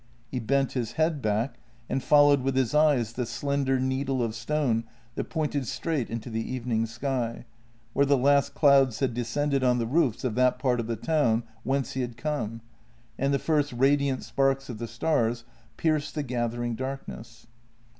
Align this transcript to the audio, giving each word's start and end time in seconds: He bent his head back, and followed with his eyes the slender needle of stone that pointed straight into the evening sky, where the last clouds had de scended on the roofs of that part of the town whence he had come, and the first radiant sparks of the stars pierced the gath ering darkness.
He 0.31 0.39
bent 0.39 0.71
his 0.71 0.93
head 0.93 1.21
back, 1.21 1.59
and 1.87 2.01
followed 2.01 2.41
with 2.41 2.55
his 2.55 2.73
eyes 2.73 3.13
the 3.13 3.23
slender 3.23 3.79
needle 3.79 4.23
of 4.23 4.33
stone 4.33 4.83
that 5.13 5.25
pointed 5.29 5.67
straight 5.67 6.09
into 6.09 6.31
the 6.31 6.41
evening 6.41 6.87
sky, 6.87 7.45
where 7.93 8.07
the 8.07 8.17
last 8.17 8.55
clouds 8.55 8.97
had 8.99 9.13
de 9.13 9.21
scended 9.21 9.61
on 9.61 9.77
the 9.77 9.85
roofs 9.85 10.23
of 10.23 10.33
that 10.33 10.57
part 10.57 10.79
of 10.79 10.87
the 10.87 10.95
town 10.95 11.43
whence 11.61 11.93
he 11.93 12.01
had 12.01 12.17
come, 12.17 12.61
and 13.19 13.31
the 13.31 13.37
first 13.37 13.73
radiant 13.73 14.23
sparks 14.23 14.69
of 14.69 14.79
the 14.79 14.87
stars 14.87 15.43
pierced 15.77 16.15
the 16.15 16.23
gath 16.23 16.53
ering 16.55 16.75
darkness. 16.75 17.45